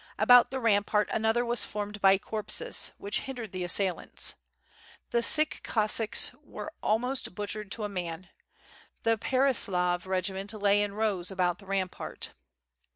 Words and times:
About 0.17 0.49
tRe 0.49 0.57
rampart 0.57 1.09
another 1.11 1.45
was 1.45 1.63
formed 1.63 2.01
by 2.01 2.17
corpses, 2.17 2.89
which 2.97 3.19
hindered 3.19 3.51
the 3.51 3.63
assailants. 3.63 4.33
The 5.11 5.21
Sich 5.21 5.61
Cossacks 5.61 6.31
were 6.43 6.73
al 6.81 6.97
most 6.97 7.35
butchered 7.35 7.71
to 7.73 7.83
a 7.83 7.87
man, 7.87 8.29
the 9.03 9.15
Pereyaslav 9.15 10.07
regiment 10.07 10.53
lay 10.53 10.81
in 10.81 10.95
rows 10.95 11.29
about 11.29 11.59
the 11.59 11.67
rampart. 11.67 12.31